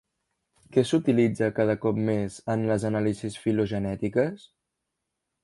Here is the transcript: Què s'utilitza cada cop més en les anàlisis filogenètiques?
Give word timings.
Què 0.77 0.83
s'utilitza 0.91 1.49
cada 1.59 1.75
cop 1.83 1.99
més 2.07 2.39
en 2.55 2.65
les 2.73 2.87
anàlisis 2.91 3.39
filogenètiques? 3.45 4.49